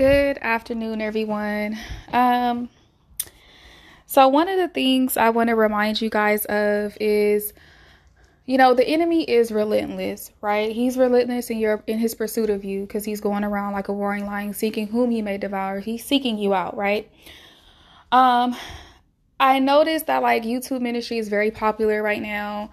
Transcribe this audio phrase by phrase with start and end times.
[0.00, 1.78] Good afternoon, everyone.
[2.10, 2.70] Um,
[4.06, 7.52] so one of the things I want to remind you guys of is,
[8.46, 10.74] you know, the enemy is relentless, right?
[10.74, 13.92] He's relentless in your in his pursuit of you because he's going around like a
[13.92, 15.80] roaring lion, seeking whom he may devour.
[15.80, 17.06] He's seeking you out, right?
[18.10, 18.56] Um,
[19.38, 22.70] I noticed that like YouTube ministry is very popular right now.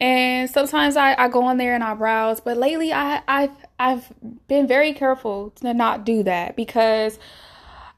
[0.00, 4.12] And sometimes I, I go on there and I browse, but lately I, I've I've
[4.48, 7.18] been very careful to not do that because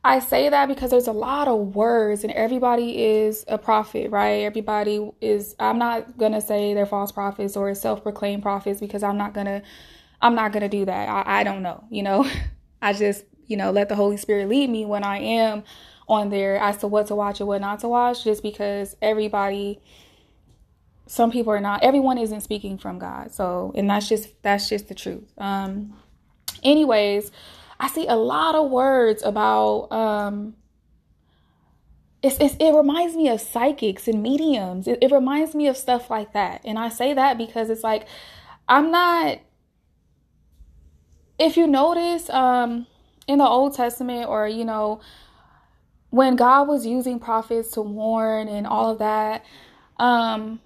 [0.05, 4.43] I say that because there's a lot of words and everybody is a prophet, right?
[4.43, 9.33] Everybody is I'm not gonna say they're false prophets or self-proclaimed prophets because I'm not
[9.33, 9.63] gonna
[10.21, 11.09] I'm not gonna do that.
[11.09, 12.29] I, I don't know, you know.
[12.83, 15.63] I just, you know, let the Holy Spirit lead me when I am
[16.09, 19.81] on there as to what to watch and what not to watch, just because everybody
[21.07, 24.89] some people are not everyone isn't speaking from god so and that's just that's just
[24.89, 25.93] the truth um
[26.63, 27.31] anyways
[27.81, 30.55] i see a lot of words about um
[32.23, 34.87] it's, it's, it reminds me of psychics and mediums.
[34.87, 36.61] It, it reminds me of stuff like that.
[36.65, 38.07] And I say that because it's like,
[38.69, 39.39] I'm not,
[41.39, 42.87] if you notice, um,
[43.27, 45.01] in the Old Testament or, you know,
[46.11, 49.45] when God was using prophets to warn and all of that,
[49.97, 50.61] um,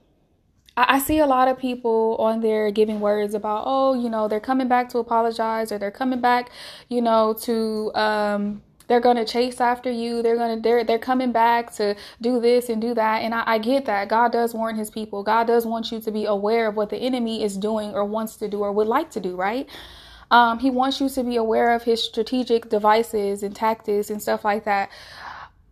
[0.77, 4.41] I, see a lot of people on there giving words about, oh, you know, they're
[4.41, 6.51] coming back to apologize or they're coming back,
[6.89, 10.23] you know, to um they're gonna chase after you.
[10.23, 13.23] They're gonna they're they're coming back to do this and do that.
[13.23, 14.09] And I, I get that.
[14.09, 15.23] God does warn his people.
[15.23, 18.37] God does want you to be aware of what the enemy is doing or wants
[18.37, 19.69] to do or would like to do, right?
[20.31, 24.45] Um, he wants you to be aware of his strategic devices and tactics and stuff
[24.45, 24.91] like that.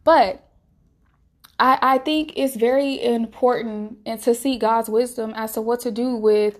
[0.04, 0.48] But
[1.58, 5.90] I, I think it's very important and to see God's wisdom as to what to
[5.90, 6.58] do with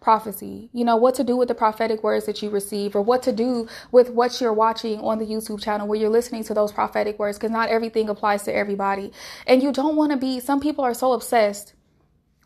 [0.00, 0.70] prophecy.
[0.72, 3.32] You know, what to do with the prophetic words that you receive or what to
[3.32, 7.18] do with what you're watching on the YouTube channel where you're listening to those prophetic
[7.18, 9.10] words because not everything applies to everybody.
[9.46, 11.74] And you don't want to be some people are so obsessed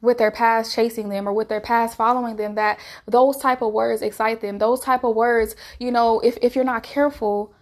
[0.00, 3.72] with their past chasing them or with their past following them that those type of
[3.72, 4.58] words excite them.
[4.58, 7.52] Those type of words, you know, if if you're not careful,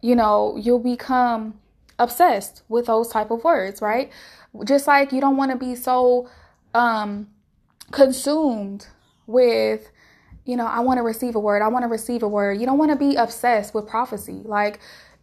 [0.00, 1.60] you know, you'll become
[1.98, 4.10] obsessed with those type of words, right?
[4.64, 6.28] Just like you don't want to be so
[6.74, 7.28] um
[7.90, 8.86] consumed
[9.26, 9.90] with
[10.44, 11.62] you know, I want to receive a word.
[11.62, 12.60] I want to receive a word.
[12.60, 14.42] You don't want to be obsessed with prophecy.
[14.44, 14.78] Like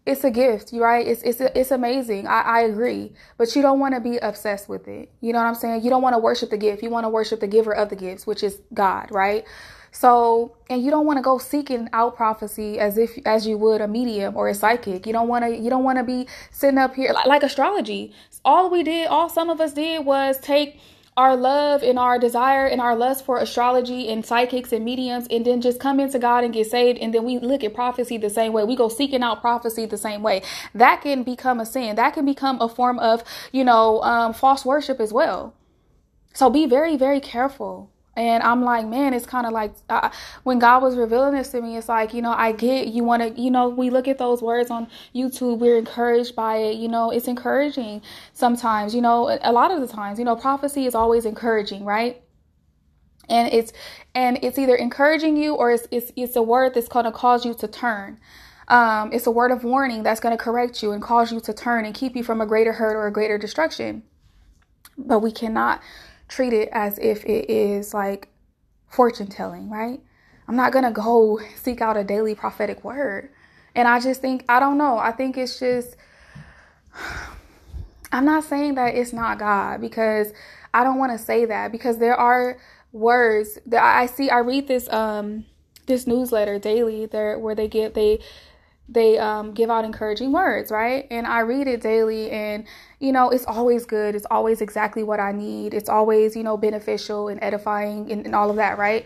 [0.06, 1.06] it's a gift, right?
[1.06, 2.26] It's it's it's amazing.
[2.26, 5.12] I, I agree, but you don't want to be obsessed with it.
[5.22, 5.84] You know what I'm saying?
[5.84, 6.82] You don't want to worship the gift.
[6.82, 9.46] You want to worship the giver of the gifts, which is God, right?
[9.92, 13.82] So, and you don't want to go seeking out prophecy as if as you would
[13.82, 15.06] a medium or a psychic.
[15.06, 18.14] You don't want to you don't want to be sitting up here like, like astrology.
[18.44, 20.80] All we did, all some of us did was take
[21.18, 25.46] our love and our desire and our lust for astrology and psychics and mediums and
[25.46, 28.30] then just come into God and get saved and then we look at prophecy the
[28.30, 28.64] same way.
[28.64, 30.42] We go seeking out prophecy the same way.
[30.74, 31.98] That can become a sin.
[31.98, 35.54] That can become a form of, you know, um, false worship as well.
[36.34, 40.10] So be very, very careful and I'm like, man, it's kind of like uh,
[40.44, 43.24] when God was revealing this to me, it's like, you know, I get you want
[43.24, 46.76] to, you know, we look at those words on YouTube, we're encouraged by it.
[46.76, 48.02] You know, it's encouraging
[48.34, 52.22] sometimes, you know, a lot of the times, you know, prophecy is always encouraging, right?
[53.30, 53.72] And it's
[54.14, 57.46] and it's either encouraging you or it's it's, it's a word that's going to cause
[57.46, 58.20] you to turn.
[58.68, 61.54] Um, it's a word of warning that's going to correct you and cause you to
[61.54, 64.04] turn and keep you from a greater hurt or a greater destruction.
[64.98, 65.82] But we cannot
[66.32, 68.30] treat it as if it is like
[68.88, 70.00] fortune telling, right?
[70.48, 73.30] I'm not going to go seek out a daily prophetic word.
[73.76, 74.98] And I just think, I don't know.
[74.98, 75.96] I think it's just,
[78.12, 80.34] I'm not saying that it's not God because
[80.74, 82.58] I don't want to say that because there are
[82.92, 84.30] words that I see.
[84.30, 85.46] I read this, um,
[85.86, 88.20] this newsletter daily there where they get, they,
[88.90, 91.08] they um, give out encouraging words, right?
[91.10, 92.66] And I read it daily, and
[93.00, 94.16] you know, it's always good.
[94.16, 95.74] It's always exactly what I need.
[95.74, 99.06] It's always, you know, beneficial and edifying and, and all of that, right?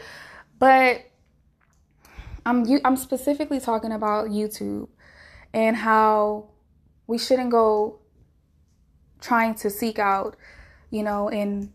[0.58, 1.06] But
[2.46, 4.88] I'm I'm specifically talking about YouTube
[5.54, 6.50] and how
[7.08, 8.00] we shouldn't go
[9.22, 10.36] trying to seek out,
[10.92, 11.72] you know, and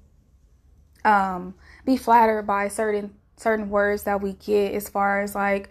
[1.04, 1.54] um,
[1.84, 5.70] be flattered by certain certain words that we get as far as like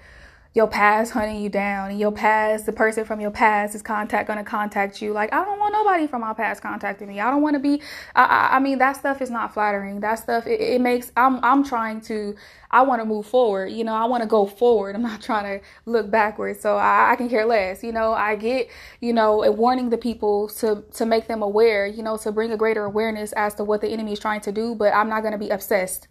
[0.53, 4.27] your past hunting you down and your past the person from your past is contact
[4.27, 5.13] going to contact you.
[5.13, 7.19] Like i don't want nobody from my past contacting me.
[7.19, 7.81] I don't want to be
[8.15, 9.99] I, I, I, mean that stuff is not flattering.
[9.99, 12.35] That stuff it, it makes i'm i'm trying to
[12.71, 14.95] i want to move forward you know i want to go forward.
[14.95, 16.59] I'm not trying to look backwards.
[16.61, 18.13] So I, I can care less you know.
[18.13, 18.69] I get
[19.01, 22.51] you know a warning the people to to make them aware you know to bring
[22.51, 25.21] a greater awareness as to what the enemy is trying to do but i'm not
[25.21, 26.07] going to be obsessed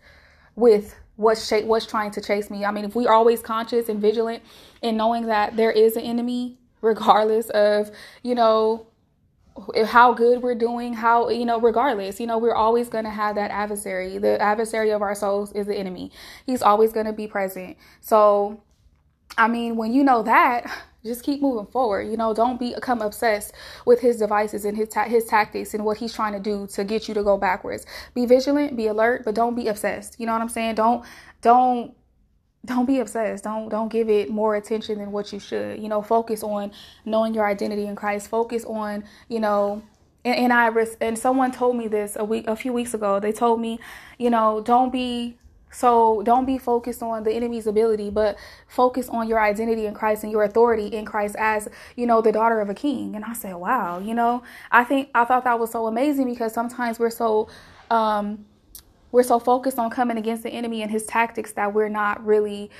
[0.54, 2.64] with what's what's trying to chase me.
[2.64, 4.42] I mean, if we're always conscious and vigilant
[4.80, 7.90] in knowing that there is an enemy, regardless of
[8.22, 8.86] you know
[9.86, 13.34] how good we're doing, how, you know, regardless, you know, we're always going to have
[13.34, 14.18] that adversary.
[14.18, 16.12] The adversary of our souls is the enemy.
[16.46, 17.76] He's always going to be present.
[18.00, 18.62] So,
[19.36, 20.70] I mean, when you know that,
[21.04, 22.08] just keep moving forward.
[22.10, 23.52] You know, don't become obsessed
[23.84, 26.84] with his devices and his ta- his tactics and what he's trying to do to
[26.84, 27.86] get you to go backwards.
[28.14, 30.18] Be vigilant, be alert, but don't be obsessed.
[30.18, 30.74] You know what I'm saying?
[30.76, 31.04] Don't
[31.40, 31.94] don't
[32.64, 33.44] don't be obsessed.
[33.44, 35.80] Don't don't give it more attention than what you should.
[35.80, 36.72] You know, focus on
[37.04, 38.28] knowing your identity in Christ.
[38.28, 39.82] Focus on, you know,
[40.24, 40.70] and, and I
[41.00, 43.20] and someone told me this a week a few weeks ago.
[43.20, 43.78] They told me,
[44.18, 45.38] you know, don't be
[45.70, 50.22] so don't be focused on the enemy's ability, but focus on your identity in Christ
[50.22, 53.14] and your authority in Christ as, you know, the daughter of a king.
[53.14, 56.52] And I said, wow, you know, I think I thought that was so amazing because
[56.52, 57.48] sometimes we're so
[57.90, 58.44] um
[59.10, 62.70] we're so focused on coming against the enemy and his tactics that we're not really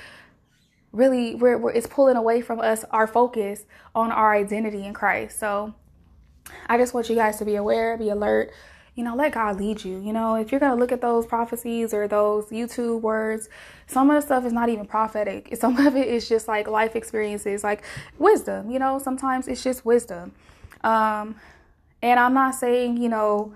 [0.91, 5.39] really we're, we're, it's pulling away from us our focus on our identity in christ
[5.39, 5.73] so
[6.67, 8.51] i just want you guys to be aware be alert
[8.95, 11.25] you know let god lead you you know if you're going to look at those
[11.25, 13.49] prophecies or those youtube words
[13.87, 16.95] some of the stuff is not even prophetic some of it is just like life
[16.95, 17.83] experiences like
[18.17, 20.31] wisdom you know sometimes it's just wisdom
[20.83, 21.35] um
[22.01, 23.53] and i'm not saying you know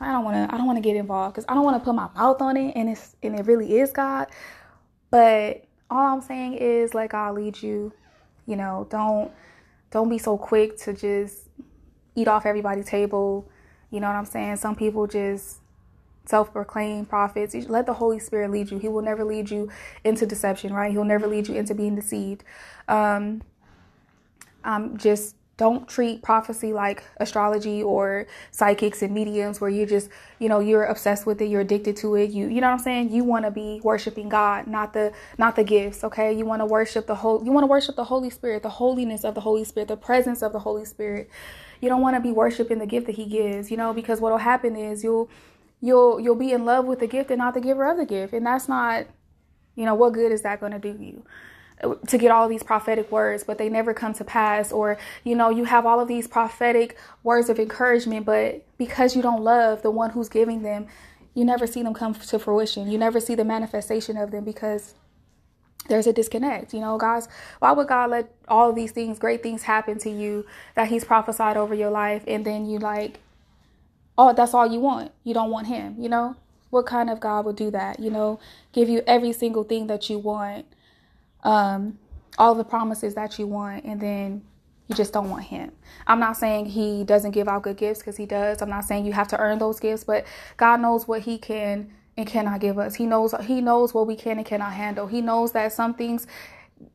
[0.00, 1.84] I don't want to I don't want to get involved cuz I don't want to
[1.84, 4.28] put my mouth on it and it's and it really is God.
[5.10, 7.92] But all I'm saying is let God lead you.
[8.46, 9.30] You know, don't
[9.90, 11.48] don't be so quick to just
[12.14, 13.49] eat off everybody's table.
[13.90, 14.56] You know what I'm saying?
[14.56, 15.58] Some people just
[16.26, 17.54] self-proclaimed prophets.
[17.68, 18.78] Let the Holy Spirit lead you.
[18.78, 19.68] He will never lead you
[20.04, 20.92] into deception, right?
[20.92, 22.44] He'll never lead you into being deceived.
[22.88, 23.42] Um,
[24.62, 30.08] um, just don't treat prophecy like astrology or psychics and mediums where you just
[30.38, 32.30] you know you're obsessed with it you're addicted to it.
[32.30, 33.12] You you know what i'm saying?
[33.12, 36.32] You want to be worshiping god not the not the gifts okay?
[36.32, 39.22] You want to worship the whole you want to worship the holy spirit the holiness
[39.22, 41.28] of the holy spirit the presence of the holy spirit.
[41.82, 44.38] You don't want to be worshiping the gift that he gives you know because what'll
[44.38, 45.28] happen is you'll
[45.82, 48.32] you'll you'll be in love with the gift and not the giver of the gift.
[48.32, 49.06] And that's not
[49.74, 51.22] you know what good is that going to do you
[52.06, 54.72] to get all these prophetic words, but they never come to pass.
[54.72, 59.22] Or, you know, you have all of these prophetic words of encouragement, but because you
[59.22, 60.86] don't love the one who's giving them,
[61.34, 62.90] you never see them come to fruition.
[62.90, 64.94] You never see the manifestation of them because
[65.88, 66.74] there's a disconnect.
[66.74, 67.28] You know, guys,
[67.60, 70.44] why would God let all these things, great things happen to you
[70.74, 73.20] that He's prophesied over your life, and then you like,
[74.18, 75.12] oh, that's all you want?
[75.24, 76.36] You don't want Him, you know?
[76.68, 77.98] What kind of God would do that?
[77.98, 78.38] You know,
[78.72, 80.66] give you every single thing that you want
[81.42, 81.98] um,
[82.38, 84.42] all the promises that you want, and then
[84.88, 85.72] you just don't want him.
[86.06, 88.60] I'm not saying he doesn't give out good gifts because he does.
[88.60, 90.24] I'm not saying you have to earn those gifts, but
[90.56, 92.96] God knows what he can and cannot give us.
[92.96, 95.06] He knows he knows what we can and cannot handle.
[95.06, 96.26] He knows that some things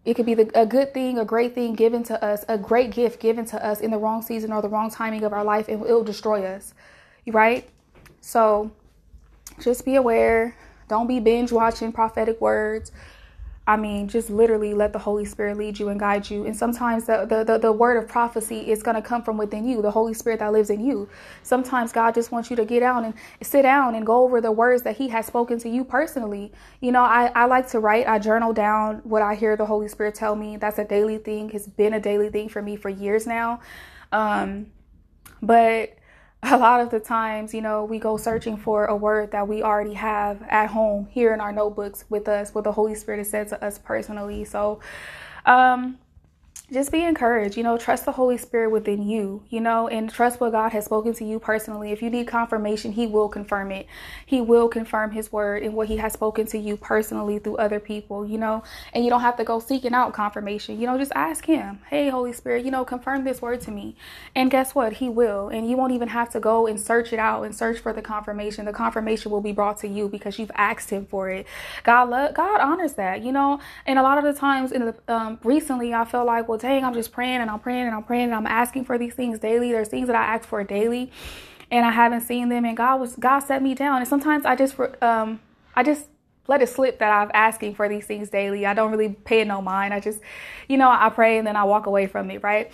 [0.03, 2.92] it could be the, a good thing, a great thing given to us, a great
[2.92, 5.68] gift given to us in the wrong season or the wrong timing of our life,
[5.68, 6.74] and it'll destroy us.
[7.27, 7.69] Right?
[8.21, 8.71] So
[9.59, 10.56] just be aware.
[10.88, 12.92] Don't be binge watching prophetic words.
[13.68, 16.46] I mean, just literally let the Holy Spirit lead you and guide you.
[16.46, 19.68] And sometimes the, the, the, the word of prophecy is going to come from within
[19.68, 21.10] you, the Holy Spirit that lives in you.
[21.42, 24.52] Sometimes God just wants you to get down and sit down and go over the
[24.52, 26.52] words that He has spoken to you personally.
[26.80, 29.88] You know, I, I like to write, I journal down what I hear the Holy
[29.88, 30.58] Spirit tell me.
[30.58, 33.62] That's a daily thing, it's been a daily thing for me for years now.
[34.12, 34.68] Um,
[35.42, 35.98] but
[36.52, 39.64] a lot of the times, you know, we go searching for a word that we
[39.64, 43.30] already have at home here in our notebooks with us, what the Holy Spirit has
[43.30, 44.45] said to us personally.
[44.45, 44.80] So,
[45.47, 45.97] um,
[46.72, 50.42] just be encouraged, you know, trust the Holy Spirit within you, you know, and trust
[50.42, 51.92] what God has spoken to you personally.
[51.92, 53.86] If you need confirmation, He will confirm it.
[54.26, 57.80] He will confirm His word and what He has spoken to you personally through other
[57.80, 61.12] people, you know, and you don't have to go seeking out confirmation, you know, just
[61.14, 63.95] ask Him, hey, Holy Spirit, you know, confirm this word to me.
[64.34, 64.94] And guess what?
[64.94, 65.50] He will.
[65.50, 68.02] And you won't even have to go and search it out and search for the
[68.02, 68.66] confirmation.
[68.66, 71.45] The confirmation will be brought to you because you've asked Him for it.
[71.84, 74.95] God, lo- God honors that, you know, and a lot of the times in the,
[75.07, 77.94] um, recently, I felt like, well, well, dang, I'm just praying and I'm praying and
[77.94, 79.74] I'm praying and I'm asking for these things daily.
[79.74, 81.12] There's things that I ask for daily
[81.69, 83.97] and I haven't seen them and God was God set me down.
[83.97, 85.42] And sometimes I just um
[85.76, 86.07] I just
[86.47, 88.66] let it slip that I'm asking for these things daily.
[88.66, 89.94] I don't really pay it no mind.
[89.94, 90.21] I just,
[90.69, 92.71] you know, I pray and then I walk away from it, right?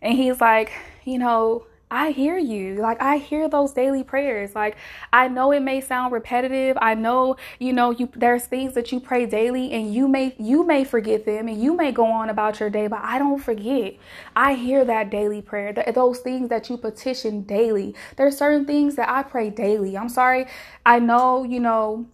[0.00, 0.72] And he's like,
[1.04, 2.76] you know, I hear you.
[2.76, 4.54] Like I hear those daily prayers.
[4.54, 4.76] Like
[5.12, 6.76] I know it may sound repetitive.
[6.80, 10.64] I know, you know, you there's things that you pray daily and you may you
[10.64, 13.94] may forget them and you may go on about your day, but I don't forget.
[14.36, 15.72] I hear that daily prayer.
[15.72, 17.94] those things that you petition daily.
[18.16, 19.96] There's certain things that I pray daily.
[19.96, 20.46] I'm sorry.
[20.84, 22.06] I know, you know,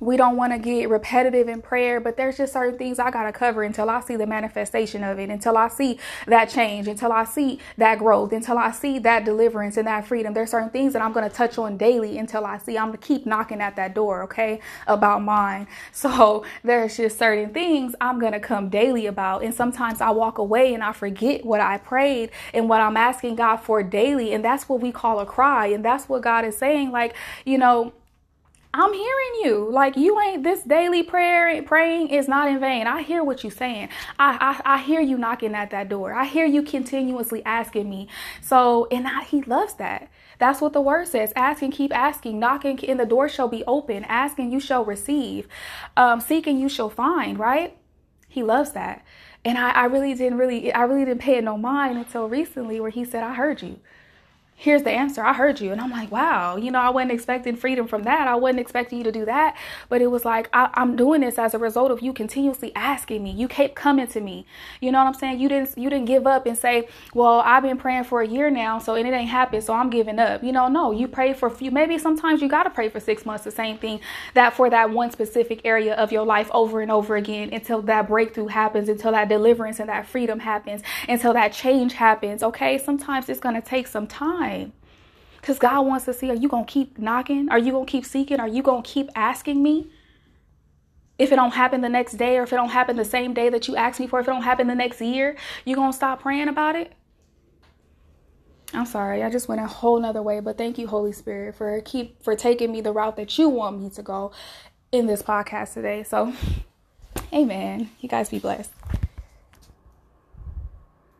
[0.00, 3.24] we don't want to get repetitive in prayer, but there's just certain things I got
[3.24, 7.12] to cover until I see the manifestation of it, until I see that change, until
[7.12, 10.34] I see that growth, until I see that deliverance and that freedom.
[10.34, 12.78] There's certain things that I'm going to touch on daily until I see.
[12.78, 15.66] I'm going to keep knocking at that door, okay, about mine.
[15.90, 19.42] So there's just certain things I'm going to come daily about.
[19.42, 23.36] And sometimes I walk away and I forget what I prayed and what I'm asking
[23.36, 24.32] God for daily.
[24.32, 25.66] And that's what we call a cry.
[25.66, 26.92] And that's what God is saying.
[26.92, 27.14] Like,
[27.44, 27.92] you know,
[28.74, 29.68] I'm hearing you.
[29.70, 32.86] Like you ain't this daily prayer praying is not in vain.
[32.86, 33.88] I hear what you're saying.
[34.18, 36.12] I, I I hear you knocking at that door.
[36.12, 38.08] I hear you continuously asking me.
[38.42, 40.10] So and I, he loves that.
[40.38, 41.32] That's what the word says.
[41.34, 42.38] Ask and keep asking.
[42.38, 44.04] Knocking and the door shall be open.
[44.04, 45.48] Asking you shall receive.
[45.96, 47.38] Um, seeking you shall find.
[47.38, 47.76] Right?
[48.28, 49.02] He loves that.
[49.44, 52.80] And I, I really didn't really I really didn't pay it no mind until recently
[52.80, 53.80] where he said, I heard you
[54.60, 55.24] here's the answer.
[55.24, 55.70] I heard you.
[55.70, 58.26] And I'm like, wow, you know, I wasn't expecting freedom from that.
[58.26, 59.56] I wasn't expecting you to do that.
[59.88, 63.22] But it was like, I, am doing this as a result of you continuously asking
[63.22, 63.30] me.
[63.30, 64.46] You kept coming to me.
[64.80, 65.38] You know what I'm saying?
[65.38, 68.50] You didn't, you didn't give up and say, well, I've been praying for a year
[68.50, 70.42] now, so and it ain't happened, so I'm giving up.
[70.42, 72.98] You know, no, you pray for a few, maybe sometimes you got to pray for
[72.98, 74.00] six months, the same thing
[74.34, 78.08] that for that one specific area of your life over and over again until that
[78.08, 82.42] breakthrough happens, until that deliverance and that freedom happens, until that change happens.
[82.42, 82.76] Okay.
[82.76, 84.72] Sometimes it's going to take some time time.
[85.40, 87.48] Because God wants to see are you going to keep knocking?
[87.48, 88.40] Are you going to keep seeking?
[88.40, 89.90] Are you going to keep asking me?
[91.18, 93.48] If it don't happen the next day or if it don't happen the same day
[93.48, 95.96] that you asked me for, if it don't happen the next year, you going to
[95.96, 96.92] stop praying about it?
[98.72, 101.80] I'm sorry, I just went a whole nother way, but thank you, Holy Spirit, for
[101.80, 104.30] keep for taking me the route that you want me to go
[104.92, 106.02] in this podcast today.
[106.02, 106.34] So,
[107.32, 107.90] amen.
[108.00, 108.70] You guys be blessed.